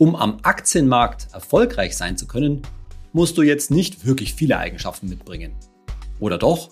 [0.00, 2.62] Um am Aktienmarkt erfolgreich sein zu können,
[3.12, 5.52] musst du jetzt nicht wirklich viele Eigenschaften mitbringen.
[6.20, 6.70] Oder doch?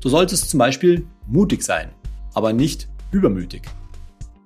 [0.00, 1.90] Du solltest zum Beispiel mutig sein,
[2.34, 3.62] aber nicht übermütig.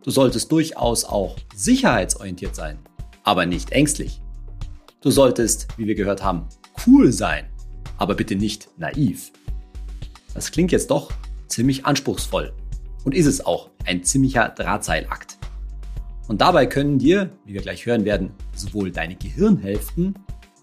[0.05, 2.79] Du solltest durchaus auch sicherheitsorientiert sein,
[3.25, 4.23] aber nicht ängstlich.
[5.03, 6.47] Du solltest, wie wir gehört haben,
[6.87, 7.45] cool sein,
[7.99, 9.33] aber bitte nicht naiv.
[10.33, 11.13] Das klingt jetzt doch
[11.47, 12.55] ziemlich anspruchsvoll
[13.05, 15.37] und ist es auch ein ziemlicher Drahtseilakt.
[16.29, 20.15] Und dabei können dir, wie wir gleich hören werden, sowohl deine Gehirnhälften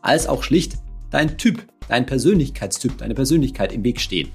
[0.01, 0.77] als auch schlicht
[1.09, 4.29] dein Typ, dein Persönlichkeitstyp, deine Persönlichkeit im Weg stehen.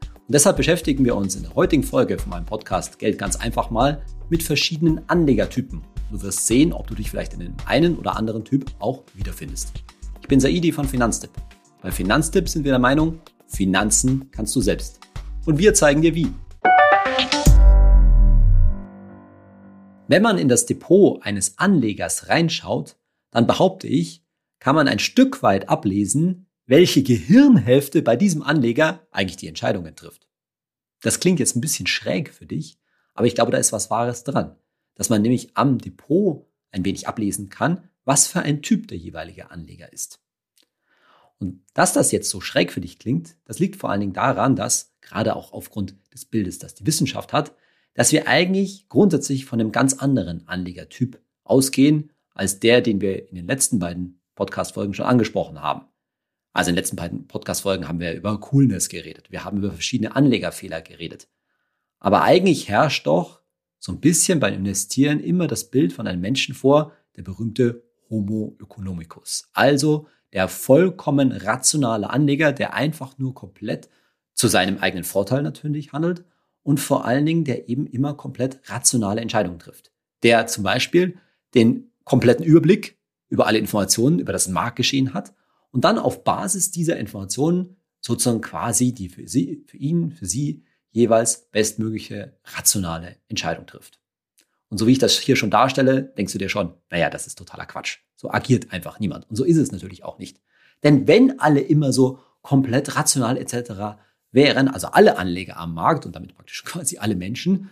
[0.00, 3.70] Und deshalb beschäftigen wir uns in der heutigen Folge von meinem Podcast Geld ganz einfach
[3.70, 5.82] mal mit verschiedenen Anlegertypen.
[6.10, 9.72] Du wirst sehen, ob du dich vielleicht in dem einen oder anderen Typ auch wiederfindest.
[10.20, 11.30] Ich bin Saidi von Finanztipp.
[11.82, 15.00] Bei Finanztipp sind wir der Meinung, Finanzen kannst du selbst.
[15.44, 16.28] Und wir zeigen dir wie.
[20.08, 22.96] Wenn man in das Depot eines Anlegers reinschaut,
[23.30, 24.24] dann behaupte ich,
[24.60, 30.28] kann man ein Stück weit ablesen, welche Gehirnhälfte bei diesem Anleger eigentlich die Entscheidungen trifft.
[31.02, 32.78] Das klingt jetzt ein bisschen schräg für dich,
[33.14, 34.56] aber ich glaube, da ist was Wahres dran,
[34.94, 39.50] dass man nämlich am Depot ein wenig ablesen kann, was für ein Typ der jeweilige
[39.50, 40.20] Anleger ist.
[41.38, 44.56] Und dass das jetzt so schräg für dich klingt, das liegt vor allen Dingen daran,
[44.56, 47.52] dass gerade auch aufgrund des Bildes, das die Wissenschaft hat,
[47.96, 53.34] dass wir eigentlich grundsätzlich von einem ganz anderen Anlegertyp ausgehen als der, den wir in
[53.34, 55.86] den letzten beiden Podcast-Folgen schon angesprochen haben.
[56.52, 59.30] Also in den letzten beiden Podcast-Folgen haben wir über Coolness geredet.
[59.30, 61.28] Wir haben über verschiedene Anlegerfehler geredet.
[61.98, 63.40] Aber eigentlich herrscht doch
[63.78, 68.56] so ein bisschen beim Investieren immer das Bild von einem Menschen vor, der berühmte Homo
[68.60, 69.48] economicus.
[69.54, 73.88] Also der vollkommen rationale Anleger, der einfach nur komplett
[74.34, 76.24] zu seinem eigenen Vorteil natürlich handelt
[76.66, 79.92] und vor allen Dingen, der eben immer komplett rationale Entscheidungen trifft.
[80.24, 81.16] Der zum Beispiel
[81.54, 85.32] den kompletten Überblick über alle Informationen, über das Marktgeschehen hat
[85.70, 90.64] und dann auf Basis dieser Informationen sozusagen quasi die für sie, für ihn, für sie
[90.90, 94.00] jeweils bestmögliche rationale Entscheidung trifft.
[94.68, 97.38] Und so wie ich das hier schon darstelle, denkst du dir schon, naja, das ist
[97.38, 97.98] totaler Quatsch.
[98.16, 99.30] So agiert einfach niemand.
[99.30, 100.40] Und so ist es natürlich auch nicht.
[100.82, 104.00] Denn wenn alle immer so komplett rational etc.
[104.32, 107.70] wären, also alle Anleger am Markt und damit praktisch quasi alle Menschen,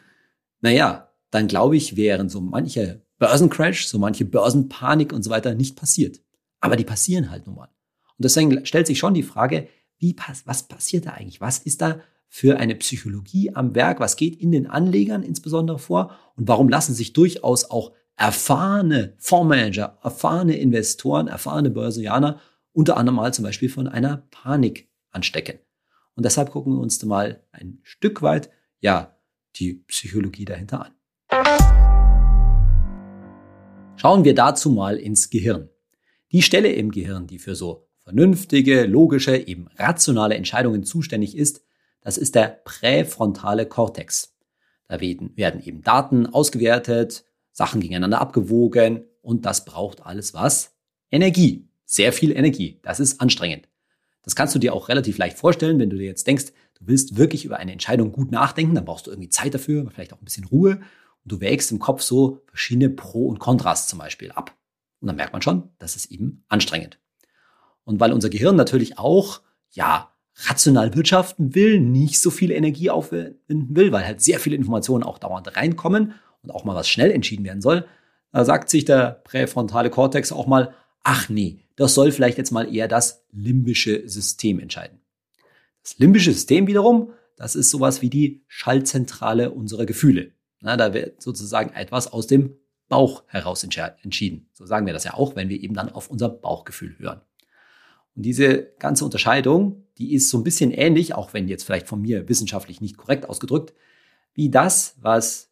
[0.60, 5.76] naja, dann glaube ich, wären so manche Börsencrash, so manche Börsenpanik und so weiter nicht
[5.76, 6.20] passiert.
[6.60, 7.69] Aber die passieren halt nun mal.
[8.16, 11.41] Und deswegen stellt sich schon die Frage, wie was passiert da eigentlich?
[11.41, 14.00] Was ist da für eine Psychologie am Werk?
[14.00, 16.16] Was geht in den Anlegern insbesondere vor?
[16.37, 22.41] Und warum lassen sich durchaus auch erfahrene Fondsmanager, erfahrene Investoren, erfahrene Börsianer
[22.72, 25.59] unter anderem mal zum Beispiel von einer Panik anstecken?
[26.16, 29.16] Und deshalb gucken wir uns mal ein Stück weit, ja,
[29.56, 30.92] die Psychologie dahinter an.
[33.97, 35.69] Schauen wir dazu mal ins Gehirn.
[36.32, 41.64] Die Stelle im Gehirn, die für so vernünftige, logische, eben rationale Entscheidungen zuständig ist,
[42.00, 44.36] das ist der präfrontale Kortex.
[44.88, 50.76] Da werden eben Daten ausgewertet, Sachen gegeneinander abgewogen und das braucht alles was?
[51.10, 51.69] Energie.
[51.86, 52.81] Sehr viel Energie.
[52.82, 53.69] Das ist anstrengend.
[54.25, 56.47] Das kannst du dir auch relativ leicht vorstellen, wenn du dir jetzt denkst,
[56.79, 60.12] du willst wirklich über eine Entscheidung gut nachdenken, dann brauchst du irgendwie Zeit dafür, vielleicht
[60.12, 60.81] auch ein bisschen Ruhe
[61.25, 64.57] und du wägst im Kopf so verschiedene Pro und Kontras zum Beispiel ab.
[65.01, 66.99] Und dann merkt man schon, das ist eben anstrengend.
[67.85, 73.77] Und weil unser Gehirn natürlich auch, ja, rational wirtschaften will, nicht so viel Energie aufwenden
[73.77, 77.45] will, weil halt sehr viele Informationen auch dauernd reinkommen und auch mal was schnell entschieden
[77.45, 77.87] werden soll,
[78.33, 80.75] da sagt sich der präfrontale Kortex auch mal,
[81.05, 85.01] ach nee, das soll vielleicht jetzt mal eher das limbische System entscheiden.
[85.83, 90.33] Das limbische System wiederum, das ist sowas wie die Schaltzentrale unserer Gefühle.
[90.61, 92.57] Na, da wird sozusagen etwas aus dem
[92.89, 94.49] Bauch heraus entschieden.
[94.53, 97.21] So sagen wir das ja auch, wenn wir eben dann auf unser Bauchgefühl hören.
[98.15, 102.01] Und diese ganze Unterscheidung, die ist so ein bisschen ähnlich, auch wenn jetzt vielleicht von
[102.01, 103.75] mir wissenschaftlich nicht korrekt ausgedrückt,
[104.33, 105.51] wie das, was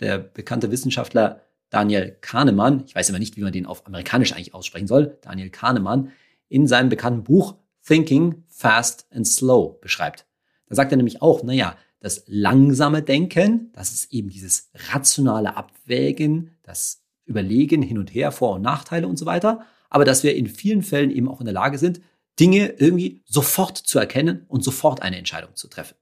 [0.00, 4.54] der bekannte Wissenschaftler Daniel Kahnemann, ich weiß immer nicht, wie man den auf amerikanisch eigentlich
[4.54, 6.12] aussprechen soll, Daniel Kahnemann,
[6.48, 10.26] in seinem bekannten Buch Thinking Fast and Slow beschreibt.
[10.68, 16.56] Da sagt er nämlich auch, naja, das langsame Denken, das ist eben dieses rationale Abwägen,
[16.62, 19.66] das Überlegen hin und her, Vor- und Nachteile und so weiter
[19.96, 22.00] aber dass wir in vielen Fällen eben auch in der Lage sind,
[22.38, 25.96] Dinge irgendwie sofort zu erkennen und sofort eine Entscheidung zu treffen.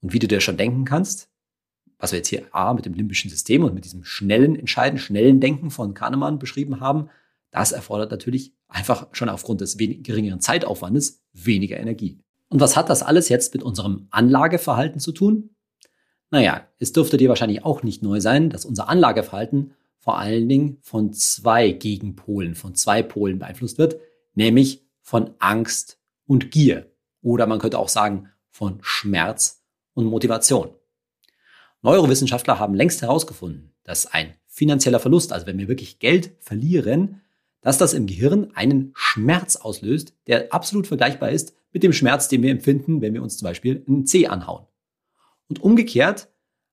[0.00, 1.30] Und wie du dir schon denken kannst,
[2.02, 5.38] was wir jetzt hier A mit dem limbischen System und mit diesem schnellen Entscheiden, schnellen
[5.38, 7.08] Denken von Kahnemann beschrieben haben,
[7.52, 12.18] das erfordert natürlich einfach schon aufgrund des geringeren Zeitaufwandes weniger Energie.
[12.48, 15.50] Und was hat das alles jetzt mit unserem Anlageverhalten zu tun?
[16.32, 20.78] Naja, es dürfte dir wahrscheinlich auch nicht neu sein, dass unser Anlageverhalten vor allen Dingen
[20.80, 24.00] von zwei Gegenpolen, von zwei Polen beeinflusst wird,
[24.34, 26.90] nämlich von Angst und Gier.
[27.20, 29.62] Oder man könnte auch sagen von Schmerz
[29.94, 30.70] und Motivation.
[31.82, 37.20] Neurowissenschaftler haben längst herausgefunden, dass ein finanzieller Verlust, also wenn wir wirklich Geld verlieren,
[37.60, 42.42] dass das im Gehirn einen Schmerz auslöst, der absolut vergleichbar ist mit dem Schmerz, den
[42.42, 44.66] wir empfinden, wenn wir uns zum Beispiel einen C anhauen.
[45.48, 46.28] Und umgekehrt,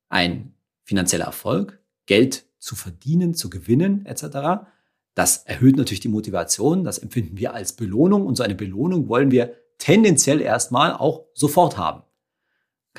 [0.10, 0.54] ein
[0.84, 4.68] finanzieller Erfolg, Geld zu verdienen, zu gewinnen etc.,
[5.16, 9.32] das erhöht natürlich die Motivation, das empfinden wir als Belohnung und so eine Belohnung wollen
[9.32, 12.04] wir tendenziell erstmal auch sofort haben.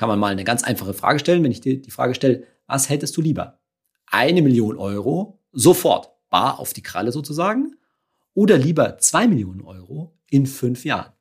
[0.01, 2.89] Kann man mal eine ganz einfache Frage stellen, wenn ich dir die Frage stelle, was
[2.89, 3.59] hättest du lieber?
[4.07, 7.75] Eine Million Euro sofort, bar auf die Kralle sozusagen,
[8.33, 11.13] oder lieber zwei Millionen Euro in fünf Jahren?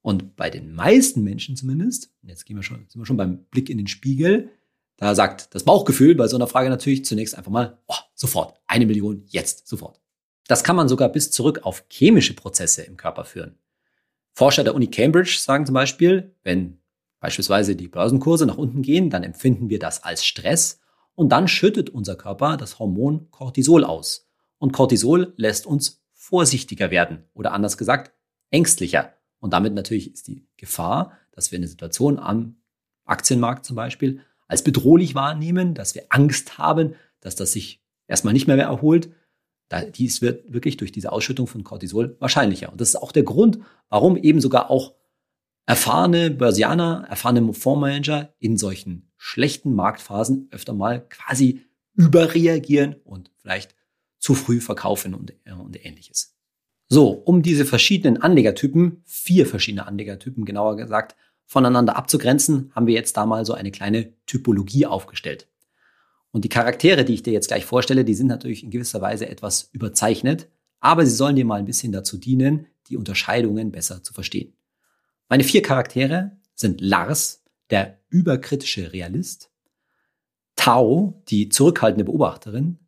[0.00, 3.68] Und bei den meisten Menschen zumindest, jetzt gehen wir schon, sind wir schon beim Blick
[3.68, 4.48] in den Spiegel,
[4.96, 8.86] da sagt das Bauchgefühl bei so einer Frage natürlich zunächst einfach mal, oh, sofort, eine
[8.86, 10.00] Million, jetzt, sofort.
[10.46, 13.58] Das kann man sogar bis zurück auf chemische Prozesse im Körper führen.
[14.32, 16.78] Forscher der Uni Cambridge sagen zum Beispiel, wenn
[17.24, 20.80] beispielsweise die Börsenkurse nach unten gehen, dann empfinden wir das als Stress
[21.14, 24.28] und dann schüttet unser Körper das Hormon Cortisol aus.
[24.58, 28.12] Und Cortisol lässt uns vorsichtiger werden oder anders gesagt
[28.50, 29.14] ängstlicher.
[29.40, 32.56] Und damit natürlich ist die Gefahr, dass wir eine Situation am
[33.06, 38.48] Aktienmarkt zum Beispiel als bedrohlich wahrnehmen, dass wir Angst haben, dass das sich erstmal nicht
[38.48, 39.08] mehr, mehr erholt.
[39.96, 42.70] dies wird wirklich durch diese Ausschüttung von Cortisol wahrscheinlicher.
[42.70, 44.92] Und das ist auch der Grund, warum eben sogar auch
[45.66, 51.62] erfahrene Börsianer, erfahrene Fondsmanager in solchen schlechten Marktphasen öfter mal quasi
[51.94, 53.74] überreagieren und vielleicht
[54.18, 56.34] zu früh verkaufen und, äh, und ähnliches.
[56.88, 61.16] So, um diese verschiedenen Anlegertypen, vier verschiedene Anlegertypen genauer gesagt,
[61.46, 65.48] voneinander abzugrenzen, haben wir jetzt da mal so eine kleine Typologie aufgestellt.
[66.30, 69.28] Und die Charaktere, die ich dir jetzt gleich vorstelle, die sind natürlich in gewisser Weise
[69.28, 70.48] etwas überzeichnet,
[70.80, 74.52] aber sie sollen dir mal ein bisschen dazu dienen, die Unterscheidungen besser zu verstehen.
[75.28, 79.50] Meine vier Charaktere sind Lars, der überkritische Realist,
[80.56, 82.78] Tao, die zurückhaltende Beobachterin,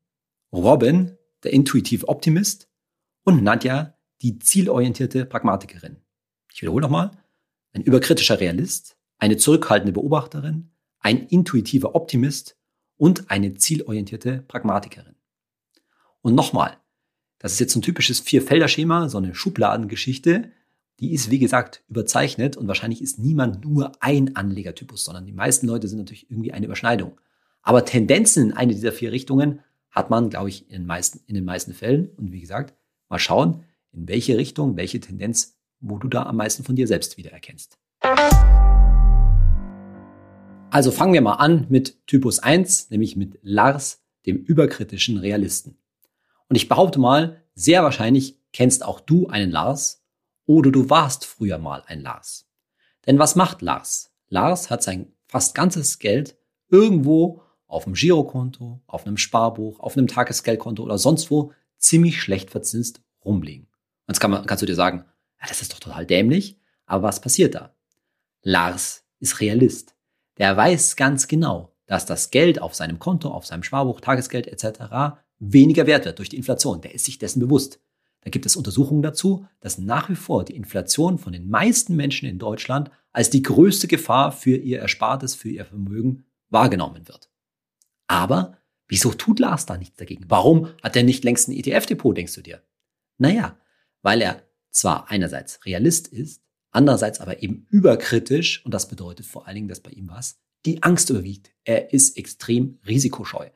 [0.53, 2.69] Robin, der intuitive Optimist
[3.25, 5.97] und Nadja, die zielorientierte Pragmatikerin.
[6.53, 7.11] Ich wiederhole nochmal.
[7.73, 12.57] Ein überkritischer Realist, eine zurückhaltende Beobachterin, ein intuitiver Optimist
[12.97, 15.17] und eine zielorientierte Pragmatikerin.
[16.23, 16.79] Und nochmal,
[17.39, 20.51] das ist jetzt ein typisches Vier-Felder-Schema, so eine Schubladengeschichte.
[21.01, 25.67] Die ist, wie gesagt, überzeichnet und wahrscheinlich ist niemand nur ein Anlegertypus, sondern die meisten
[25.67, 27.21] Leute sind natürlich irgendwie eine Überschneidung.
[27.63, 29.61] Aber Tendenzen in eine dieser vier Richtungen
[29.91, 32.11] hat man, glaube ich, in den meisten, in den meisten Fällen.
[32.17, 32.75] Und wie gesagt,
[33.09, 33.63] Mal schauen,
[33.93, 37.79] in welche Richtung, welche Tendenz, wo du da am meisten von dir selbst wiedererkennst.
[40.71, 45.79] Also fangen wir mal an mit Typus 1, nämlich mit Lars, dem überkritischen Realisten.
[46.49, 50.05] Und ich behaupte mal, sehr wahrscheinlich kennst auch du einen Lars
[50.47, 52.49] oder du warst früher mal ein Lars.
[53.07, 54.13] Denn was macht Lars?
[54.29, 56.37] Lars hat sein fast ganzes Geld
[56.69, 62.51] irgendwo auf dem Girokonto, auf einem Sparbuch, auf einem Tagesgeldkonto oder sonst wo ziemlich schlecht
[62.51, 63.67] verzinst rumliegen.
[64.07, 65.05] Und jetzt kann man, kannst du dir sagen,
[65.41, 66.59] ja, das ist doch total dämlich.
[66.87, 67.75] Aber was passiert da?
[68.43, 69.97] Lars ist Realist.
[70.39, 75.19] Der weiß ganz genau, dass das Geld auf seinem Konto, auf seinem Sparbuch, Tagesgeld etc.
[75.39, 76.81] weniger wert wird durch die Inflation.
[76.81, 77.81] Der ist sich dessen bewusst.
[78.27, 82.29] Da gibt es Untersuchungen dazu, dass nach wie vor die Inflation von den meisten Menschen
[82.29, 87.31] in Deutschland als die größte Gefahr für ihr Erspartes, für ihr Vermögen wahrgenommen wird.
[88.09, 90.25] Aber Wieso tut Lars da nichts dagegen?
[90.29, 92.63] Warum hat er nicht längst ein ETF-Depot, denkst du dir?
[93.19, 93.59] Naja,
[94.03, 99.57] weil er zwar einerseits Realist ist, andererseits aber eben überkritisch und das bedeutet vor allen
[99.57, 101.51] Dingen, dass bei ihm was die Angst überwiegt.
[101.65, 103.49] Er ist extrem risikoscheu.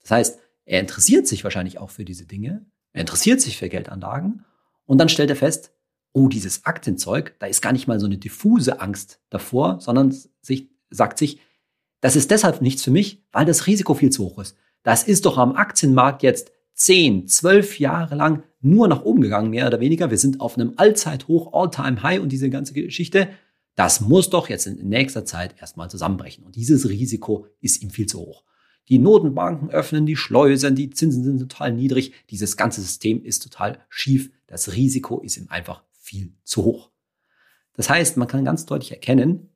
[0.00, 4.44] Das heißt, er interessiert sich wahrscheinlich auch für diese Dinge, er interessiert sich für Geldanlagen
[4.86, 5.72] und dann stellt er fest,
[6.12, 10.68] oh, dieses Aktienzeug, da ist gar nicht mal so eine diffuse Angst davor, sondern sich,
[10.90, 11.40] sagt sich,
[12.00, 14.56] das ist deshalb nichts für mich, weil das Risiko viel zu hoch ist.
[14.82, 19.66] Das ist doch am Aktienmarkt jetzt 10, 12 Jahre lang nur nach oben gegangen, mehr
[19.66, 20.10] oder weniger.
[20.10, 23.28] Wir sind auf einem Allzeithoch, All-Time-High und diese ganze Geschichte.
[23.74, 26.44] Das muss doch jetzt in nächster Zeit erstmal zusammenbrechen.
[26.44, 28.44] Und dieses Risiko ist ihm viel zu hoch.
[28.88, 32.12] Die Notenbanken öffnen die Schleusen, die Zinsen sind total niedrig.
[32.30, 34.30] Dieses ganze System ist total schief.
[34.46, 36.90] Das Risiko ist ihm einfach viel zu hoch.
[37.74, 39.48] Das heißt, man kann ganz deutlich erkennen,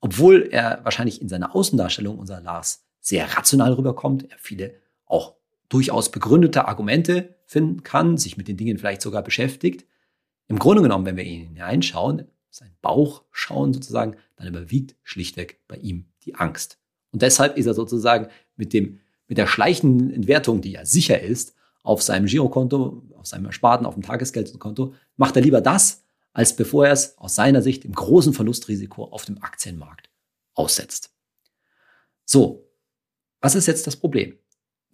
[0.00, 4.74] obwohl er wahrscheinlich in seiner Außendarstellung, unser Lars, sehr rational rüberkommt, er viele
[5.06, 5.36] auch
[5.68, 9.86] durchaus begründete Argumente finden kann, sich mit den Dingen vielleicht sogar beschäftigt.
[10.46, 15.76] Im Grunde genommen, wenn wir ihn hineinschauen, sein Bauch schauen sozusagen, dann überwiegt schlichtweg bei
[15.76, 16.78] ihm die Angst.
[17.14, 21.54] Und deshalb ist er sozusagen mit dem mit der schleichenden Entwertung, die ja sicher ist,
[21.82, 26.02] auf seinem Girokonto, auf seinem Ersparten, auf dem Tagesgeldkonto, macht er lieber das,
[26.32, 30.10] als bevor er es aus seiner Sicht im großen Verlustrisiko auf dem Aktienmarkt
[30.54, 31.14] aussetzt.
[32.24, 32.68] So,
[33.40, 34.36] was ist jetzt das Problem?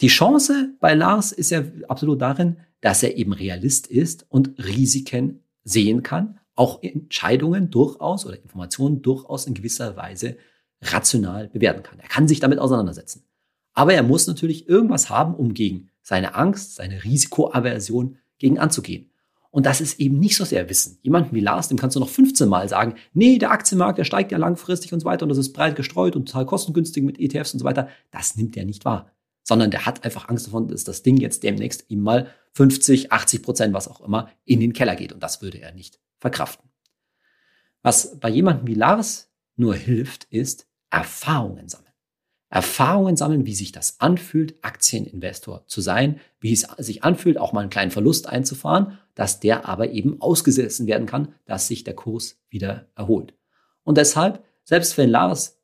[0.00, 5.43] Die Chance bei Lars ist ja absolut darin, dass er eben Realist ist und Risiken
[5.65, 10.37] sehen kann, auch Entscheidungen durchaus oder Informationen durchaus in gewisser Weise
[10.83, 11.99] rational bewerten kann.
[11.99, 13.25] Er kann sich damit auseinandersetzen.
[13.73, 19.11] Aber er muss natürlich irgendwas haben, um gegen seine Angst, seine Risikoaversion gegen anzugehen.
[19.51, 20.99] Und das ist eben nicht so sehr Wissen.
[21.03, 24.31] Jemanden wie Lars, dem kannst du noch 15 Mal sagen, nee, der Aktienmarkt, der steigt
[24.31, 27.53] ja langfristig und so weiter und das ist breit gestreut und total kostengünstig mit ETFs
[27.53, 27.89] und so weiter.
[28.13, 29.11] Das nimmt er nicht wahr.
[29.43, 33.43] Sondern der hat einfach Angst davon, dass das Ding jetzt demnächst ihm mal 50, 80
[33.43, 35.13] Prozent, was auch immer, in den Keller geht.
[35.13, 36.71] Und das würde er nicht verkraften.
[37.83, 41.90] Was bei jemandem wie Lars nur hilft, ist Erfahrungen sammeln.
[42.50, 47.61] Erfahrungen sammeln, wie sich das anfühlt, Aktieninvestor zu sein, wie es sich anfühlt, auch mal
[47.61, 52.40] einen kleinen Verlust einzufahren, dass der aber eben ausgesessen werden kann, dass sich der Kurs
[52.49, 53.35] wieder erholt.
[53.85, 55.61] Und deshalb, selbst wenn Lars,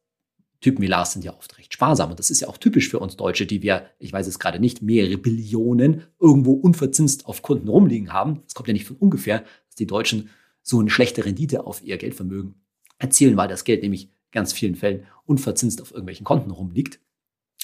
[0.61, 3.01] Typen wie Lars sind ja oft recht sparsam und das ist ja auch typisch für
[3.01, 7.69] uns Deutsche, die wir, ich weiß es gerade nicht, mehrere Billionen irgendwo unverzinst auf Kunden
[7.69, 8.43] rumliegen haben.
[8.45, 10.31] Das kommt ja nicht von ungefähr, dass die Deutschen
[10.63, 12.55] so eine schlechte Rendite auf ihr Geldvermögen
[12.99, 17.01] erzielen, weil das Geld nämlich ganz vielen Fällen unverzinst auf irgendwelchen Konten rumliegt.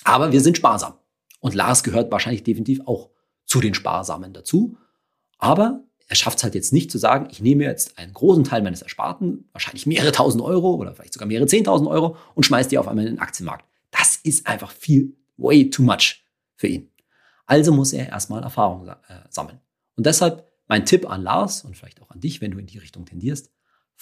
[0.02, 0.94] Aber wir sind sparsam.
[1.38, 3.10] Und Lars gehört wahrscheinlich definitiv auch
[3.44, 4.76] zu den Sparsamen dazu.
[5.38, 8.62] Aber er schafft es halt jetzt nicht zu sagen, ich nehme jetzt einen großen Teil
[8.62, 12.78] meines Ersparten, wahrscheinlich mehrere tausend Euro oder vielleicht sogar mehrere zehntausend Euro und schmeiße die
[12.78, 13.64] auf einmal in den Aktienmarkt.
[13.90, 16.24] Das ist einfach viel, way too much
[16.56, 16.90] für ihn.
[17.46, 18.94] Also muss er erstmal Erfahrung äh,
[19.30, 19.60] sammeln.
[19.96, 22.78] Und deshalb mein Tipp an Lars und vielleicht auch an dich, wenn du in die
[22.78, 23.50] Richtung tendierst,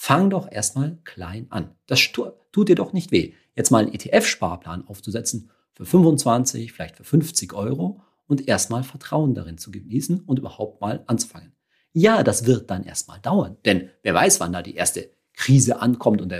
[0.01, 1.75] fang doch erstmal klein an.
[1.85, 7.03] Das tut dir doch nicht weh, jetzt mal einen ETF-Sparplan aufzusetzen für 25, vielleicht für
[7.03, 11.51] 50 Euro und erstmal Vertrauen darin zu genießen und überhaupt mal anzufangen.
[11.93, 16.19] Ja, das wird dann erstmal dauern, denn wer weiß, wann da die erste Krise ankommt
[16.19, 16.33] und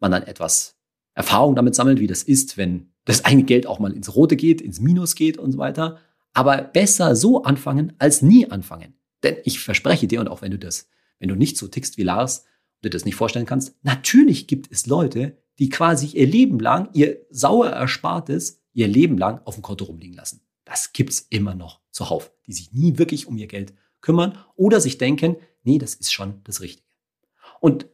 [0.00, 0.76] man dann etwas
[1.14, 4.60] Erfahrung damit sammelt, wie das ist, wenn das eigene Geld auch mal ins Rote geht,
[4.60, 6.00] ins Minus geht und so weiter.
[6.32, 8.94] Aber besser so anfangen als nie anfangen.
[9.22, 10.88] Denn ich verspreche dir, und auch wenn du das,
[11.20, 12.44] wenn du nicht so tickst wie Lars,
[12.82, 16.88] du dir das nicht vorstellen kannst, natürlich gibt es Leute, die quasi ihr Leben lang
[16.92, 20.42] ihr sauer Erspartes ihr Leben lang auf dem Konto rumliegen lassen.
[20.64, 24.98] Das gibt's immer noch zuhauf, die sich nie wirklich um ihr Geld kümmern oder sich
[24.98, 26.86] denken, nee, das ist schon das Richtige.
[27.60, 27.86] Und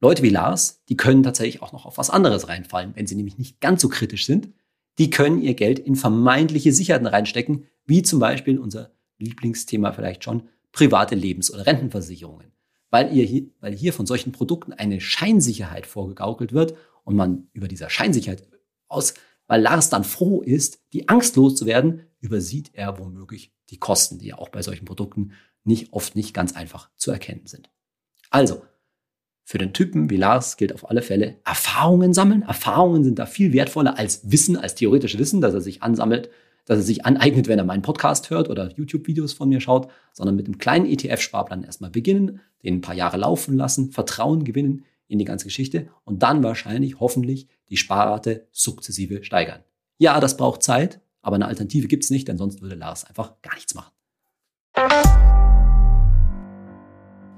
[0.00, 3.38] Leute wie Lars, die können tatsächlich auch noch auf was anderes reinfallen, wenn sie nämlich
[3.38, 4.52] nicht ganz so kritisch sind.
[4.98, 10.48] Die können ihr Geld in vermeintliche Sicherheiten reinstecken, wie zum Beispiel unser Lieblingsthema vielleicht schon,
[10.72, 12.52] private Lebens- oder Rentenversicherungen
[12.90, 17.68] weil, ihr hier, weil hier von solchen Produkten eine Scheinsicherheit vorgegaukelt wird und man über
[17.68, 18.48] dieser Scheinsicherheit
[18.88, 19.14] aus,
[19.46, 24.38] weil Lars dann froh ist, die Angst loszuwerden, übersieht er womöglich die Kosten, die ja
[24.38, 25.32] auch bei solchen Produkten
[25.64, 27.70] nicht oft nicht ganz einfach zu erkennen sind.
[28.30, 28.62] Also,
[29.44, 32.42] für den Typen wie Lars gilt auf alle Fälle Erfahrungen sammeln.
[32.42, 36.28] Erfahrungen sind da viel wertvoller als Wissen, als theoretisches Wissen, das er sich ansammelt
[36.68, 40.36] dass er sich aneignet, wenn er meinen Podcast hört oder YouTube-Videos von mir schaut, sondern
[40.36, 45.18] mit einem kleinen ETF-Sparplan erstmal beginnen, den ein paar Jahre laufen lassen, Vertrauen gewinnen in
[45.18, 49.64] die ganze Geschichte und dann wahrscheinlich hoffentlich die Sparrate sukzessive steigern.
[49.96, 53.54] Ja, das braucht Zeit, aber eine Alternative gibt's nicht, denn sonst würde Lars einfach gar
[53.54, 53.92] nichts machen.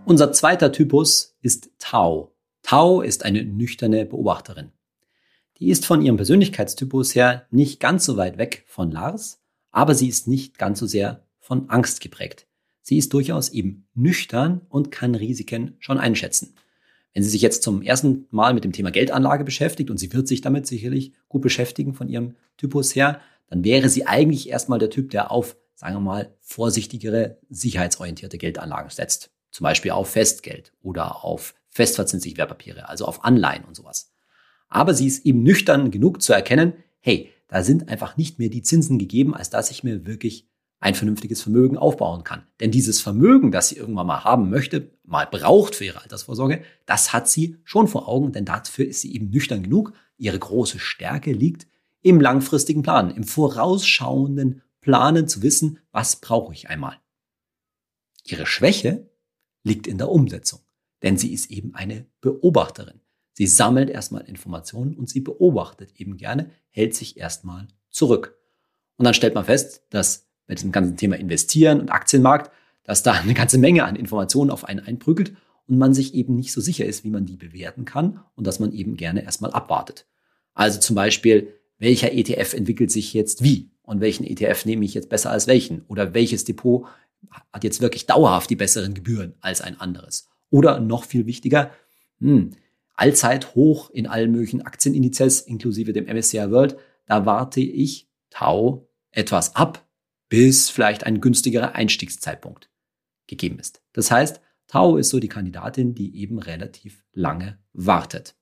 [0.04, 2.34] Unser zweiter Typus ist Tau.
[2.62, 4.72] Tau ist eine nüchterne Beobachterin.
[5.61, 10.09] Die ist von ihrem Persönlichkeitstypus her nicht ganz so weit weg von Lars, aber sie
[10.09, 12.47] ist nicht ganz so sehr von Angst geprägt.
[12.81, 16.55] Sie ist durchaus eben nüchtern und kann Risiken schon einschätzen.
[17.12, 20.29] Wenn sie sich jetzt zum ersten Mal mit dem Thema Geldanlage beschäftigt und sie wird
[20.29, 24.90] sich damit sicherlich gut beschäftigen von ihrem Typus her, dann wäre sie eigentlich erstmal der
[24.90, 29.31] Typ, der auf, sagen wir mal, vorsichtigere, sicherheitsorientierte Geldanlagen setzt.
[29.50, 34.10] Zum Beispiel auf Festgeld oder auf festverzinsliche Wertpapiere, also auf Anleihen und sowas.
[34.71, 38.62] Aber sie ist eben nüchtern genug zu erkennen, hey, da sind einfach nicht mehr die
[38.62, 40.49] Zinsen gegeben, als dass ich mir wirklich
[40.79, 42.47] ein vernünftiges Vermögen aufbauen kann.
[42.61, 47.12] Denn dieses Vermögen, das sie irgendwann mal haben möchte, mal braucht für ihre Altersvorsorge, das
[47.12, 49.93] hat sie schon vor Augen, denn dafür ist sie eben nüchtern genug.
[50.17, 51.67] Ihre große Stärke liegt
[52.00, 56.97] im langfristigen Planen, im vorausschauenden Planen zu wissen, was brauche ich einmal.
[58.25, 59.11] Ihre Schwäche
[59.62, 60.61] liegt in der Umsetzung,
[61.03, 63.00] denn sie ist eben eine Beobachterin.
[63.40, 68.37] Sie sammelt erstmal Informationen und sie beobachtet eben gerne, hält sich erstmal zurück.
[68.99, 72.50] Und dann stellt man fest, dass bei diesem ganzen Thema Investieren und Aktienmarkt,
[72.85, 76.52] dass da eine ganze Menge an Informationen auf einen einprügelt und man sich eben nicht
[76.52, 80.06] so sicher ist, wie man die bewerten kann und dass man eben gerne erstmal abwartet.
[80.52, 83.70] Also zum Beispiel, welcher ETF entwickelt sich jetzt wie?
[83.90, 86.87] und welchen ETF nehme ich jetzt besser als welchen oder welches Depot
[87.52, 90.28] hat jetzt wirklich dauerhaft die besseren Gebühren als ein anderes.
[90.50, 91.70] Oder noch viel wichtiger,
[92.20, 92.50] hm,
[93.00, 96.76] allzeit hoch in allen möglichen Aktienindizes inklusive dem MSCI World,
[97.07, 99.88] da warte ich Tau etwas ab,
[100.28, 102.71] bis vielleicht ein günstigerer Einstiegszeitpunkt
[103.26, 103.83] gegeben ist.
[103.92, 108.37] Das heißt, Tau ist so die Kandidatin, die eben relativ lange wartet.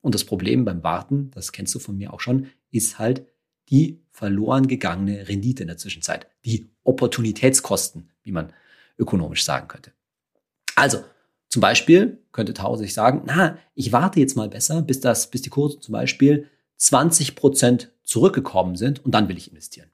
[0.00, 3.26] Und das Problem beim Warten, das kennst du von mir auch schon, ist halt
[3.70, 6.28] die verloren gegangene Rendite in der Zwischenzeit.
[6.44, 8.52] Die Opportunitätskosten, wie man
[8.98, 9.92] ökonomisch sagen könnte.
[10.76, 11.02] Also,
[11.52, 15.42] zum Beispiel könnte Tau sich sagen, na, ich warte jetzt mal besser, bis das, bis
[15.42, 19.90] die Kurse zum Beispiel 20 Prozent zurückgekommen sind und dann will ich investieren.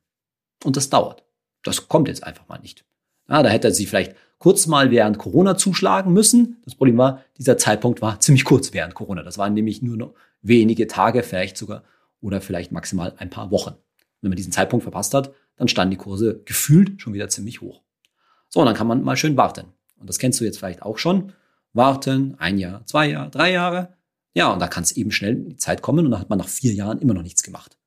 [0.63, 1.25] Und das dauert.
[1.65, 2.85] Das kommt jetzt einfach mal nicht.
[3.29, 6.59] Ja, da hätte sie vielleicht kurz mal während Corona zuschlagen müssen.
[6.65, 9.25] Das Problem war, dieser Zeitpunkt war ziemlich kurz während Corona.
[9.25, 11.83] Das waren nämlich nur noch wenige Tage, vielleicht sogar
[12.21, 13.75] oder vielleicht maximal ein paar Wochen.
[14.21, 17.83] Wenn man diesen Zeitpunkt verpasst hat, dann standen die Kurse gefühlt schon wieder ziemlich hoch.
[18.49, 19.73] So, und dann kann man mal schön warten.
[19.99, 21.33] Und das kennst du jetzt vielleicht auch schon.
[21.79, 23.95] Warten, ein Jahr, zwei Jahre, drei Jahre.
[24.35, 26.39] Ja, und da kann es eben schnell in die Zeit kommen und dann hat man
[26.39, 27.79] nach vier Jahren immer noch nichts gemacht.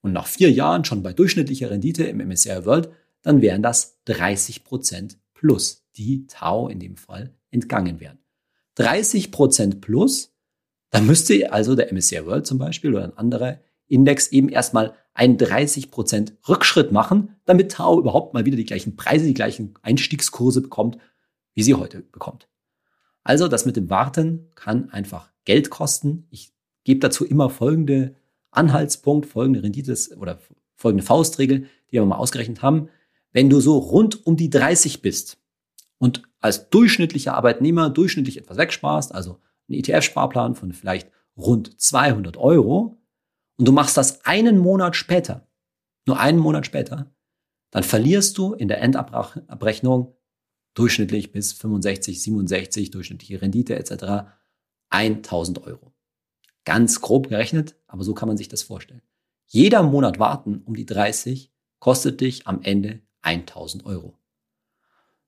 [0.00, 2.90] Und nach vier Jahren schon bei durchschnittlicher Rendite im MSCI World,
[3.22, 8.18] dann wären das 30 Prozent plus, die Tau in dem Fall entgangen wären.
[8.76, 10.32] 30 Prozent plus,
[10.90, 15.36] da müsste also der MSCI World zum Beispiel oder ein anderer Index eben erstmal einen
[15.36, 20.60] 30 Prozent Rückschritt machen, damit Tau überhaupt mal wieder die gleichen Preise, die gleichen Einstiegskurse
[20.60, 20.98] bekommt,
[21.54, 22.48] wie sie heute bekommt.
[23.24, 26.26] Also das mit dem Warten kann einfach Geld kosten.
[26.30, 26.52] Ich
[26.84, 28.14] gebe dazu immer folgende
[28.50, 30.38] Anhaltspunkt, folgende Rendite oder
[30.74, 32.88] folgende Faustregel, die wir mal ausgerechnet haben.
[33.32, 35.38] Wenn du so rund um die 30 bist
[35.98, 42.98] und als durchschnittlicher Arbeitnehmer durchschnittlich etwas wegsparst, also ein ETF-Sparplan von vielleicht rund 200 Euro,
[43.58, 45.48] und du machst das einen Monat später,
[46.06, 47.10] nur einen Monat später,
[47.70, 50.14] dann verlierst du in der Endabrechnung
[50.78, 54.30] durchschnittlich bis 65, 67, durchschnittliche Rendite etc.
[54.90, 55.92] 1000 Euro.
[56.64, 59.02] Ganz grob gerechnet, aber so kann man sich das vorstellen.
[59.46, 64.18] Jeder Monat warten um die 30 kostet dich am Ende 1000 Euro.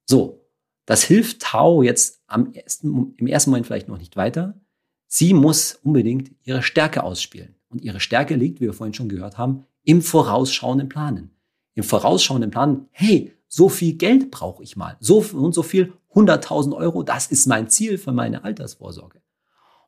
[0.06, 0.46] So,
[0.86, 2.20] das hilft Tau jetzt
[2.52, 4.60] ersten, im ersten Moment vielleicht noch nicht weiter.
[5.06, 7.56] Sie muss unbedingt ihre Stärke ausspielen.
[7.68, 11.30] Und ihre Stärke liegt, wie wir vorhin schon gehört haben, im vorausschauenden Planen.
[11.74, 14.96] Im vorausschauenden Planen, hey, so viel Geld brauche ich mal.
[15.00, 19.20] So und so viel, 100.000 Euro, das ist mein Ziel für meine Altersvorsorge.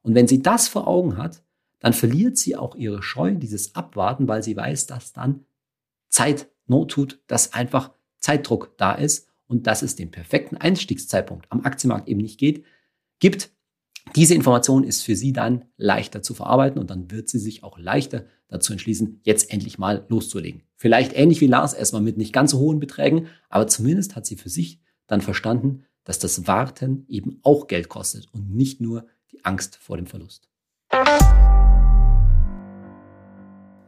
[0.02, 1.44] Und wenn sie das vor Augen hat,
[1.78, 5.46] dann verliert sie auch ihre Scheu, dieses Abwarten, weil sie weiß, dass dann
[6.08, 11.64] Zeit Not tut, dass einfach Zeitdruck da ist und dass es den perfekten Einstiegszeitpunkt am
[11.64, 12.64] Aktienmarkt eben nicht geht,
[13.20, 13.50] gibt,
[14.16, 17.78] diese Information ist für sie dann leichter zu verarbeiten und dann wird sie sich auch
[17.78, 20.62] leichter dazu entschließen, jetzt endlich mal loszulegen.
[20.76, 24.36] Vielleicht ähnlich wie Lars, erstmal mit nicht ganz so hohen Beträgen, aber zumindest hat sie
[24.36, 29.44] für sich dann verstanden, dass das Warten eben auch Geld kostet und nicht nur die
[29.44, 30.48] Angst vor dem Verlust.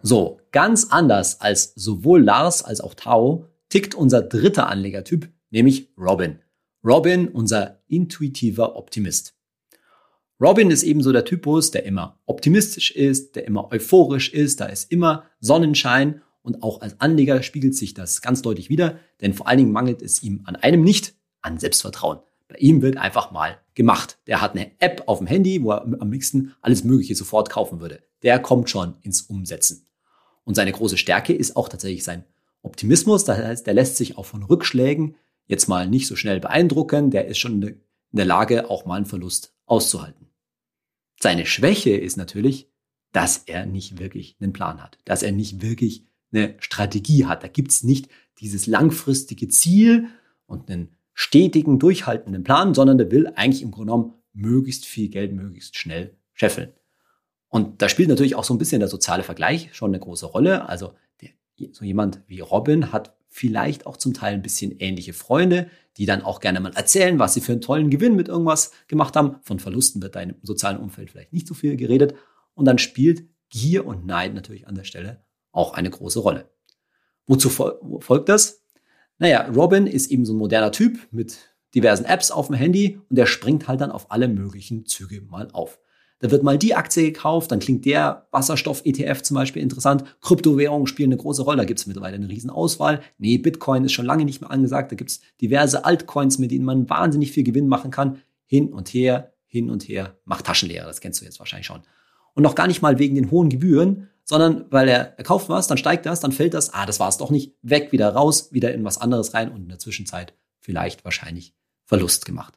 [0.02, 6.38] So, ganz anders als sowohl Lars als auch Tao tickt unser dritter Anlegertyp, nämlich Robin.
[6.84, 9.34] Robin, unser intuitiver Optimist.
[10.44, 14.92] Robin ist ebenso der Typus, der immer optimistisch ist, der immer euphorisch ist, da ist
[14.92, 19.56] immer Sonnenschein und auch als Anleger spiegelt sich das ganz deutlich wieder, denn vor allen
[19.56, 22.18] Dingen mangelt es ihm an einem nicht, an Selbstvertrauen.
[22.46, 24.18] Bei ihm wird einfach mal gemacht.
[24.26, 27.80] Der hat eine App auf dem Handy, wo er am liebsten alles Mögliche sofort kaufen
[27.80, 28.00] würde.
[28.22, 29.86] Der kommt schon ins Umsetzen.
[30.44, 32.22] Und seine große Stärke ist auch tatsächlich sein
[32.60, 33.24] Optimismus.
[33.24, 37.10] Das heißt, der lässt sich auch von Rückschlägen jetzt mal nicht so schnell beeindrucken.
[37.10, 37.80] Der ist schon in
[38.12, 40.23] der Lage, auch mal einen Verlust auszuhalten.
[41.20, 42.70] Seine Schwäche ist natürlich,
[43.12, 47.42] dass er nicht wirklich einen Plan hat, dass er nicht wirklich eine Strategie hat.
[47.44, 48.08] Da gibt's nicht
[48.40, 50.08] dieses langfristige Ziel
[50.46, 55.32] und einen stetigen, durchhaltenden Plan, sondern der will eigentlich im Grunde genommen möglichst viel Geld
[55.32, 56.72] möglichst schnell scheffeln.
[57.48, 60.68] Und da spielt natürlich auch so ein bisschen der soziale Vergleich schon eine große Rolle.
[60.68, 60.94] Also
[61.72, 66.22] so jemand wie Robin hat vielleicht auch zum Teil ein bisschen ähnliche Freunde, die dann
[66.22, 69.36] auch gerne mal erzählen, was sie für einen tollen Gewinn mit irgendwas gemacht haben.
[69.42, 72.14] Von Verlusten wird da im sozialen Umfeld vielleicht nicht so viel geredet.
[72.54, 76.50] Und dann spielt Gier und Neid natürlich an der Stelle auch eine große Rolle.
[77.26, 78.62] Wozu folgt das?
[79.18, 81.38] Naja, Robin ist eben so ein moderner Typ mit
[81.74, 85.48] diversen Apps auf dem Handy und der springt halt dann auf alle möglichen Züge mal
[85.52, 85.78] auf.
[86.24, 90.04] Da wird mal die Aktie gekauft, dann klingt der Wasserstoff-ETF zum Beispiel interessant.
[90.22, 93.02] Kryptowährungen spielen eine große Rolle, da gibt es mittlerweile eine Riesenauswahl.
[93.18, 96.64] Nee, Bitcoin ist schon lange nicht mehr angesagt, da gibt es diverse Altcoins, mit denen
[96.64, 98.22] man wahnsinnig viel Gewinn machen kann.
[98.46, 101.82] Hin und her, hin und her, macht Taschenlehrer, das kennst du jetzt wahrscheinlich schon.
[102.32, 105.66] Und noch gar nicht mal wegen den hohen Gebühren, sondern weil er, er kauft was,
[105.66, 108.50] dann steigt das, dann fällt das, ah, das war es doch nicht, weg, wieder raus,
[108.50, 112.54] wieder in was anderes rein und in der Zwischenzeit vielleicht wahrscheinlich Verlust gemacht.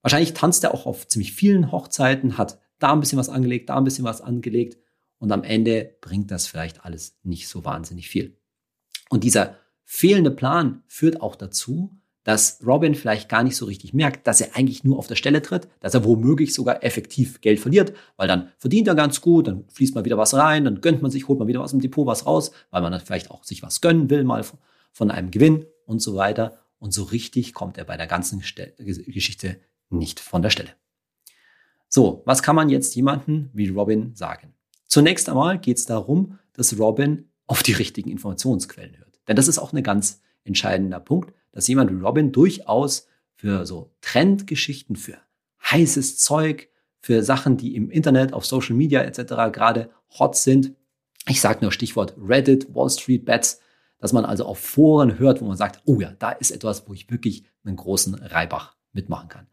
[0.00, 3.76] Wahrscheinlich tanzt er auch auf ziemlich vielen Hochzeiten, hat da ein bisschen was angelegt, da
[3.76, 4.78] ein bisschen was angelegt
[5.18, 8.36] und am Ende bringt das vielleicht alles nicht so wahnsinnig viel.
[9.10, 14.26] Und dieser fehlende Plan führt auch dazu, dass Robin vielleicht gar nicht so richtig merkt,
[14.26, 17.92] dass er eigentlich nur auf der Stelle tritt, dass er womöglich sogar effektiv Geld verliert,
[18.16, 21.10] weil dann verdient er ganz gut, dann fließt mal wieder was rein, dann gönnt man
[21.10, 23.62] sich, holt man wieder aus dem Depot was raus, weil man dann vielleicht auch sich
[23.62, 24.44] was gönnen will, mal
[24.92, 26.58] von einem Gewinn und so weiter.
[26.78, 29.60] Und so richtig kommt er bei der ganzen Geschichte
[29.90, 30.70] nicht von der Stelle.
[31.94, 34.52] So, was kann man jetzt jemanden wie Robin sagen?
[34.88, 39.20] Zunächst einmal geht es darum, dass Robin auf die richtigen Informationsquellen hört.
[39.28, 43.92] Denn das ist auch ein ganz entscheidender Punkt dass jemand wie Robin durchaus für so
[44.00, 45.18] Trendgeschichten, für
[45.70, 49.52] heißes Zeug, für Sachen, die im Internet, auf Social Media etc.
[49.52, 50.74] gerade hot sind.
[51.28, 53.60] Ich sage nur Stichwort Reddit, Wall Street Bets,
[53.98, 56.92] dass man also auf Foren hört, wo man sagt, oh ja, da ist etwas, wo
[56.92, 59.46] ich wirklich einen großen Reibach mitmachen kann.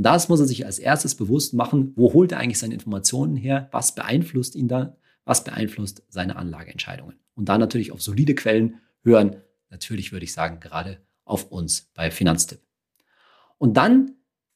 [0.00, 3.36] Und das muss er sich als erstes bewusst machen, wo holt er eigentlich seine Informationen
[3.36, 7.16] her, was beeinflusst ihn da, was beeinflusst seine Anlageentscheidungen.
[7.34, 9.36] Und da natürlich auf solide Quellen hören,
[9.68, 12.60] natürlich würde ich sagen, gerade auf uns bei Finanztipp.
[13.58, 14.12] Und dann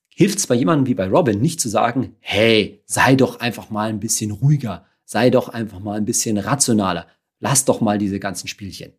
[0.08, 3.90] hilft es bei jemandem wie bei Robin nicht zu sagen, hey, sei doch einfach mal
[3.90, 7.06] ein bisschen ruhiger, sei doch einfach mal ein bisschen rationaler,
[7.38, 8.94] lass doch mal diese ganzen Spielchen.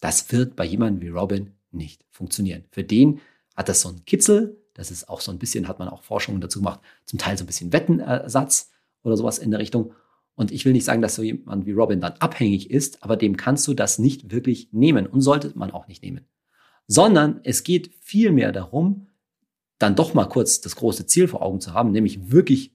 [0.00, 2.62] Das wird bei jemandem wie Robin nicht funktionieren.
[2.70, 3.18] Für den
[3.56, 6.40] hat das so einen Kitzel, das ist auch so ein bisschen, hat man auch Forschungen
[6.40, 8.70] dazu gemacht, zum Teil so ein bisschen Wettenersatz
[9.02, 9.92] oder sowas in der Richtung.
[10.34, 13.36] Und ich will nicht sagen, dass so jemand wie Robin dann abhängig ist, aber dem
[13.36, 16.26] kannst du das nicht wirklich nehmen und sollte man auch nicht nehmen
[16.90, 19.06] sondern es geht vielmehr darum,
[19.78, 22.74] dann doch mal kurz das große Ziel vor Augen zu haben, nämlich wirklich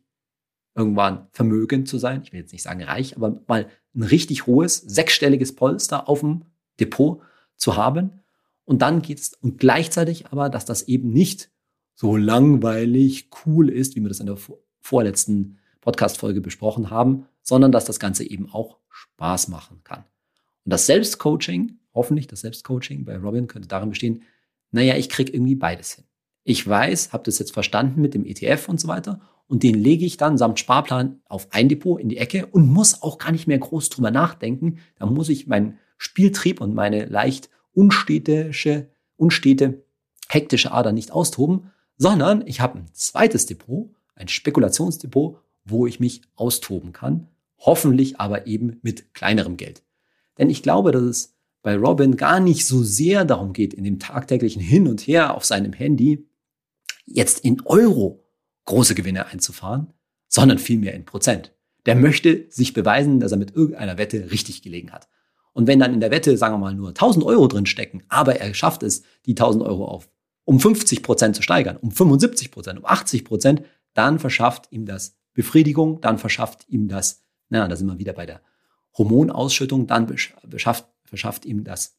[0.74, 2.22] irgendwann vermögend zu sein.
[2.24, 6.46] Ich will jetzt nicht sagen reich, aber mal ein richtig hohes, sechsstelliges Polster auf dem
[6.80, 7.22] Depot
[7.58, 8.22] zu haben.
[8.64, 11.52] Und dann geht's und gleichzeitig aber, dass das eben nicht
[11.96, 14.38] so langweilig cool ist, wie wir das in der
[14.82, 20.04] vorletzten Podcast-Folge besprochen haben, sondern dass das Ganze eben auch Spaß machen kann.
[20.66, 24.24] Und das Selbstcoaching hoffentlich das Selbstcoaching bei Robin könnte darin bestehen,
[24.72, 26.04] naja, ich kriege irgendwie beides hin.
[26.44, 30.06] Ich weiß, habe das jetzt verstanden mit dem ETF und so weiter und den lege
[30.06, 33.48] ich dann samt Sparplan auf ein Depot in die Ecke und muss auch gar nicht
[33.48, 34.80] mehr groß drüber nachdenken.
[34.98, 39.86] Da muss ich meinen Spieltrieb und meine leicht unstetische, unstete,
[40.28, 46.22] hektische Ader nicht austoben, sondern ich habe ein zweites Depot, ein Spekulationsdepot, wo ich mich
[46.36, 47.28] austoben kann,
[47.60, 49.84] hoffentlich aber eben mit kleinerem Geld.
[50.38, 54.00] Denn ich glaube, dass es bei Robin gar nicht so sehr darum geht, in dem
[54.00, 56.28] tagtäglichen Hin und Her auf seinem Handy
[57.06, 58.24] jetzt in Euro
[58.66, 59.94] große Gewinne einzufahren,
[60.28, 61.54] sondern vielmehr in Prozent.
[61.86, 65.08] Der möchte sich beweisen, dass er mit irgendeiner Wette richtig gelegen hat.
[65.54, 68.36] Und wenn dann in der Wette, sagen wir mal, nur 1000 Euro drin stecken, aber
[68.40, 70.10] er schafft es, die 1000 Euro auf
[70.46, 75.18] um 50 Prozent zu steigern, um 75 Prozent, um 80 Prozent, dann verschafft ihm das
[75.34, 78.42] Befriedigung, dann verschafft ihm das, na, da sind wir wieder bei der
[78.98, 80.08] Hormonausschüttung, dann
[80.48, 81.98] beschafft, verschafft ihm das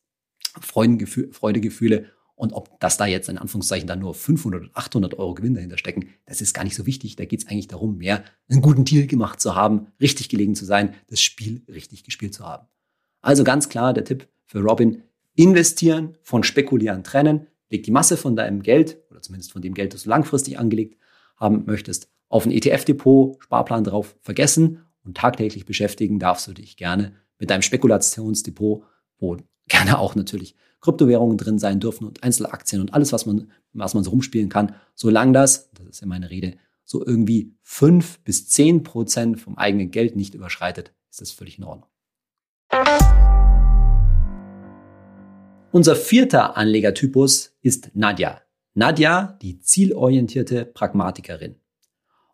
[0.60, 2.06] Freudegefühle.
[2.34, 5.78] Und ob das da jetzt in Anführungszeichen dann nur 500 oder 800 Euro Gewinn dahinter
[5.78, 7.16] stecken, das ist gar nicht so wichtig.
[7.16, 10.66] Da geht es eigentlich darum, mehr einen guten Deal gemacht zu haben, richtig gelegen zu
[10.66, 12.66] sein, das Spiel richtig gespielt zu haben.
[13.22, 15.02] Also ganz klar der Tipp für Robin,
[15.34, 19.94] investieren, von spekulieren trennen, leg die Masse von deinem Geld oder zumindest von dem Geld,
[19.94, 20.98] das du langfristig angelegt
[21.36, 27.12] haben möchtest, auf ein ETF-Depot, Sparplan drauf vergessen und tagtäglich beschäftigen darfst du dich gerne
[27.38, 28.82] mit deinem Spekulationsdepot
[29.18, 29.36] wo
[29.68, 34.04] gerne auch natürlich Kryptowährungen drin sein dürfen und Einzelaktien und alles, was man, was man
[34.04, 38.84] so rumspielen kann, solange das, das ist ja meine Rede, so irgendwie fünf bis zehn
[38.84, 41.88] Prozent vom eigenen Geld nicht überschreitet, ist das völlig in Ordnung.
[45.76, 48.40] Unser vierter Anlegertypus ist Nadja.
[48.72, 51.56] Nadja, die zielorientierte Pragmatikerin.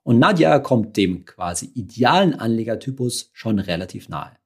[0.04, 4.36] Und Nadja kommt dem quasi idealen Anlegertypus schon relativ nahe.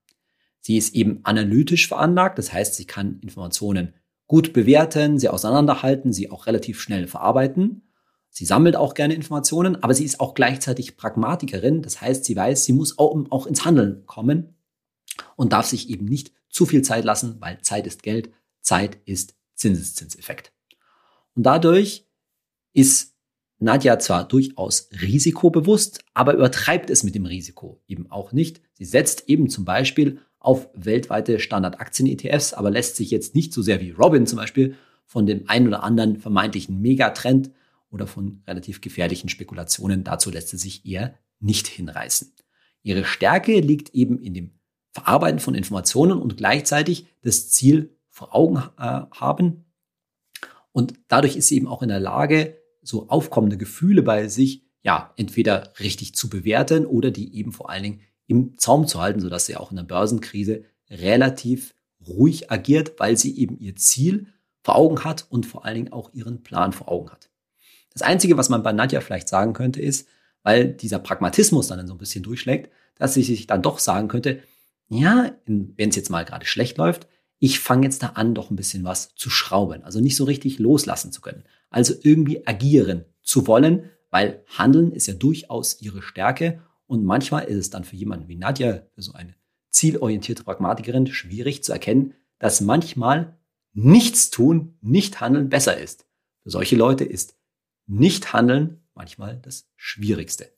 [0.60, 3.92] Sie ist eben analytisch veranlagt, das heißt, sie kann Informationen
[4.26, 7.90] gut bewerten, sie auseinanderhalten, sie auch relativ schnell verarbeiten.
[8.30, 12.64] Sie sammelt auch gerne Informationen, aber sie ist auch gleichzeitig Pragmatikerin, das heißt, sie weiß,
[12.64, 14.54] sie muss auch, auch ins Handeln kommen
[15.36, 18.30] und darf sich eben nicht zu viel Zeit lassen, weil Zeit ist Geld,
[18.66, 20.52] Zeit ist Zinseszinseffekt.
[21.34, 22.06] Und dadurch
[22.72, 23.14] ist
[23.58, 28.60] Nadja zwar durchaus risikobewusst, aber übertreibt es mit dem Risiko eben auch nicht.
[28.74, 33.80] Sie setzt eben zum Beispiel auf weltweite Standardaktien-ETFs, aber lässt sich jetzt nicht so sehr
[33.80, 34.76] wie Robin zum Beispiel
[35.06, 37.50] von dem einen oder anderen vermeintlichen Megatrend
[37.90, 40.04] oder von relativ gefährlichen Spekulationen.
[40.04, 42.32] Dazu lässt sie sich eher nicht hinreißen.
[42.82, 44.50] Ihre Stärke liegt eben in dem
[44.92, 49.66] Verarbeiten von Informationen und gleichzeitig das Ziel vor Augen äh, haben.
[50.72, 55.12] Und dadurch ist sie eben auch in der Lage, so aufkommende Gefühle bei sich, ja,
[55.18, 59.44] entweder richtig zu bewerten oder die eben vor allen Dingen im Zaum zu halten, sodass
[59.44, 61.74] sie auch in der Börsenkrise relativ
[62.06, 64.28] ruhig agiert, weil sie eben ihr Ziel
[64.62, 67.28] vor Augen hat und vor allen Dingen auch ihren Plan vor Augen hat.
[67.92, 70.08] Das Einzige, was man bei Nadja vielleicht sagen könnte, ist,
[70.42, 74.42] weil dieser Pragmatismus dann so ein bisschen durchschlägt, dass sie sich dann doch sagen könnte,
[74.88, 78.56] ja, wenn es jetzt mal gerade schlecht läuft, ich fange jetzt da an, doch ein
[78.56, 79.82] bisschen was zu schrauben.
[79.84, 81.44] Also nicht so richtig loslassen zu können.
[81.70, 86.62] Also irgendwie agieren zu wollen, weil Handeln ist ja durchaus ihre Stärke.
[86.86, 89.34] Und manchmal ist es dann für jemanden wie Nadja, für so eine
[89.70, 93.36] zielorientierte Pragmatikerin, schwierig zu erkennen, dass manchmal
[93.72, 96.06] nichts tun, nicht handeln besser ist.
[96.42, 97.36] Für solche Leute ist
[97.86, 100.50] nicht handeln manchmal das Schwierigste.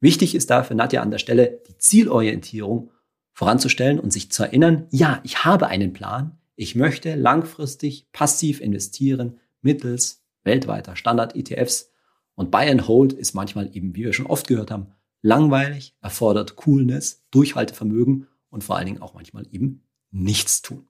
[0.00, 2.90] Wichtig ist da für Nadja an der Stelle die Zielorientierung
[3.36, 9.38] voranzustellen und sich zu erinnern, ja, ich habe einen Plan, ich möchte langfristig passiv investieren
[9.60, 11.92] mittels weltweiter Standard-ETFs
[12.34, 16.56] und Buy and Hold ist manchmal eben, wie wir schon oft gehört haben, langweilig, erfordert
[16.56, 20.88] Coolness, Durchhaltevermögen und vor allen Dingen auch manchmal eben nichts tun.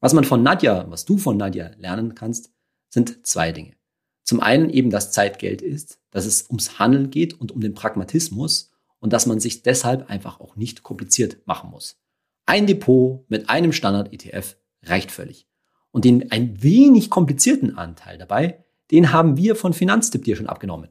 [0.00, 2.52] Was man von Nadja, was du von Nadja lernen kannst,
[2.88, 3.76] sind zwei Dinge.
[4.24, 7.74] Zum einen eben, dass Zeit Geld ist, dass es ums Handeln geht und um den
[7.74, 11.98] Pragmatismus und dass man sich deshalb einfach auch nicht kompliziert machen muss.
[12.46, 15.46] Ein Depot mit einem Standard-ETF reicht völlig.
[15.90, 20.90] Und den ein wenig komplizierten Anteil dabei, den haben wir von Finanztipp dir schon abgenommen.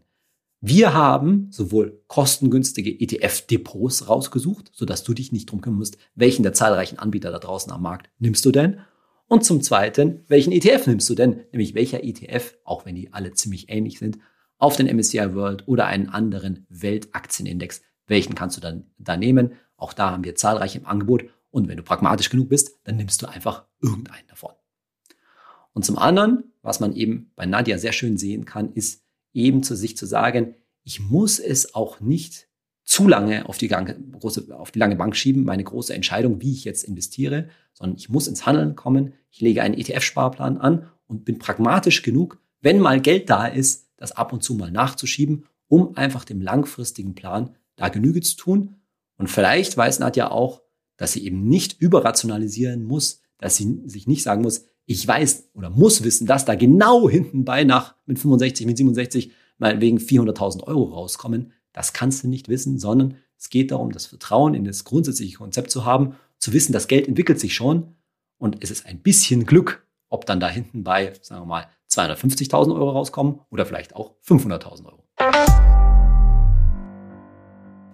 [0.62, 6.54] Wir haben sowohl kostengünstige ETF-Depots rausgesucht, sodass du dich nicht drum kümmern musst, welchen der
[6.54, 8.82] zahlreichen Anbieter da draußen am Markt nimmst du denn?
[9.28, 11.41] Und zum Zweiten, welchen ETF nimmst du denn?
[11.54, 14.17] Nämlich welcher ETF, auch wenn die alle ziemlich ähnlich sind,
[14.58, 19.54] auf den MSCI World oder einen anderen Weltaktienindex welchen kannst du dann da nehmen?
[19.78, 21.26] Auch da haben wir zahlreiche im Angebot.
[21.52, 24.52] Und wenn du pragmatisch genug bist, dann nimmst du einfach irgendeinen davon.
[25.74, 29.76] Und zum anderen, was man eben bei Nadia sehr schön sehen kann, ist eben zu
[29.76, 32.48] sich zu sagen, ich muss es auch nicht
[32.84, 36.63] zu lange auf die, große, auf die lange Bank schieben, meine große Entscheidung, wie ich
[36.63, 39.13] jetzt investiere, sondern ich muss ins Handeln kommen.
[39.30, 44.12] Ich lege einen ETF-Sparplan an und bin pragmatisch genug, wenn mal Geld da ist, das
[44.12, 48.75] ab und zu mal nachzuschieben, um einfach dem langfristigen Plan da Genüge zu tun.
[49.17, 50.61] Und vielleicht weiß Nadja auch,
[50.97, 55.69] dass sie eben nicht überrationalisieren muss, dass sie sich nicht sagen muss, ich weiß oder
[55.69, 60.63] muss wissen, dass da genau hinten bei nach mit 65, mit 67 mal wegen 400.000
[60.63, 61.53] Euro rauskommen.
[61.73, 65.71] Das kannst du nicht wissen, sondern es geht darum, das Vertrauen in das grundsätzliche Konzept
[65.71, 67.95] zu haben, zu wissen, das Geld entwickelt sich schon
[68.37, 72.73] und es ist ein bisschen Glück, ob dann da hinten bei, sagen wir mal, 250.000
[72.73, 75.03] Euro rauskommen oder vielleicht auch 500.000 Euro.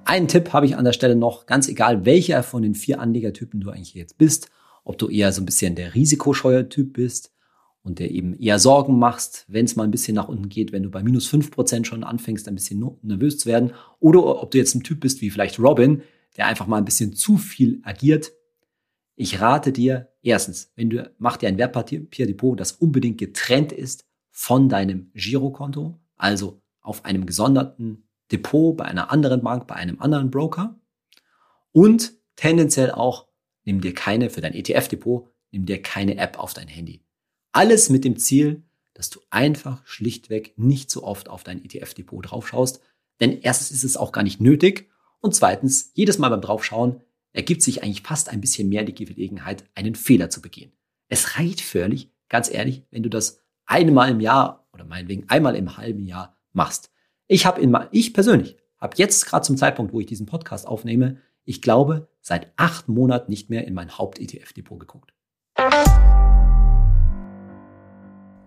[0.05, 3.59] Einen Tipp habe ich an der Stelle noch, ganz egal welcher von den vier Anlegertypen
[3.59, 4.51] du eigentlich jetzt bist,
[4.83, 7.33] ob du eher so ein bisschen der risikoscheue Typ bist
[7.81, 10.83] und der eben eher Sorgen machst, wenn es mal ein bisschen nach unten geht, wenn
[10.83, 14.59] du bei minus fünf Prozent schon anfängst, ein bisschen nervös zu werden, oder ob du
[14.59, 16.03] jetzt ein Typ bist wie vielleicht Robin,
[16.37, 18.31] der einfach mal ein bisschen zu viel agiert.
[19.15, 24.69] Ich rate dir, erstens, wenn du, mach dir ein Wertpapierdepot, das unbedingt getrennt ist von
[24.69, 30.79] deinem Girokonto, also auf einem gesonderten Depot bei einer anderen Bank, bei einem anderen Broker.
[31.71, 33.27] Und tendenziell auch,
[33.63, 37.03] nimm dir keine, für dein ETF-Depot, nimm dir keine App auf dein Handy.
[37.51, 42.81] Alles mit dem Ziel, dass du einfach schlichtweg nicht so oft auf dein ETF-Depot draufschaust.
[43.19, 44.89] Denn erstens ist es auch gar nicht nötig.
[45.19, 47.01] Und zweitens, jedes Mal beim Draufschauen
[47.33, 50.71] ergibt sich eigentlich fast ein bisschen mehr die Gelegenheit, einen Fehler zu begehen.
[51.09, 55.77] Es reicht völlig, ganz ehrlich, wenn du das einmal im Jahr oder meinetwegen einmal im
[55.77, 56.91] halben Jahr machst.
[57.27, 61.17] Ich habe in ich persönlich habe jetzt gerade zum Zeitpunkt, wo ich diesen Podcast aufnehme,
[61.43, 65.11] ich glaube, seit acht Monaten nicht mehr in mein Haupt-ETF-Depot geguckt.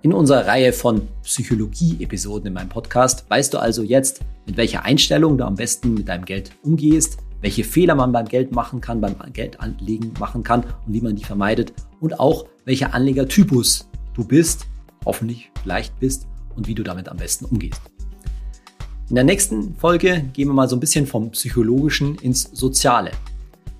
[0.00, 5.38] In unserer Reihe von Psychologie-Episoden in meinem Podcast weißt du also jetzt, mit welcher Einstellung
[5.38, 9.16] du am besten mit deinem Geld umgehst, welche Fehler man beim Geld machen kann, beim
[9.32, 14.66] Geldanlegen machen kann und wie man die vermeidet und auch welcher Anlegertypus du bist,
[15.04, 17.82] hoffentlich vielleicht bist und wie du damit am besten umgehst.
[19.10, 23.10] In der nächsten Folge gehen wir mal so ein bisschen vom Psychologischen ins Soziale.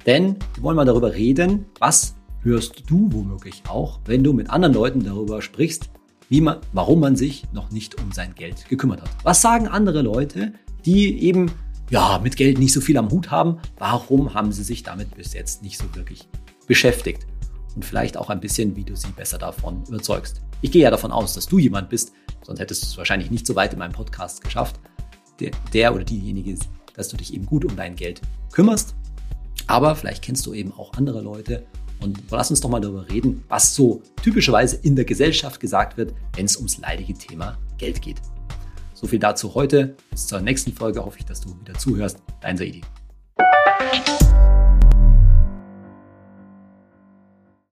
[0.07, 4.73] Denn wir wollen mal darüber reden, was hörst du womöglich auch, wenn du mit anderen
[4.73, 5.91] Leuten darüber sprichst,
[6.31, 9.11] wie man, warum man sich noch nicht um sein Geld gekümmert hat.
[9.23, 10.55] Was sagen andere Leute,
[10.87, 11.51] die eben
[11.91, 13.59] ja, mit Geld nicht so viel am Hut haben?
[13.77, 16.27] Warum haben sie sich damit bis jetzt nicht so wirklich
[16.67, 17.27] beschäftigt?
[17.75, 20.41] Und vielleicht auch ein bisschen, wie du sie besser davon überzeugst.
[20.63, 22.13] Ich gehe ja davon aus, dass du jemand bist,
[22.47, 24.81] sonst hättest du es wahrscheinlich nicht so weit in meinem Podcast geschafft
[25.41, 28.21] der, der oder diejenige ist, dass du dich eben gut um dein Geld
[28.53, 28.95] kümmerst.
[29.67, 31.67] Aber vielleicht kennst du eben auch andere Leute
[32.01, 36.15] und lass uns doch mal darüber reden, was so typischerweise in der Gesellschaft gesagt wird,
[36.37, 38.21] wenn es ums leidige Thema Geld geht.
[38.95, 39.95] So viel dazu heute.
[40.11, 42.19] Bis zur nächsten Folge hoffe ich, dass du wieder zuhörst.
[42.41, 42.83] Dein Saidi.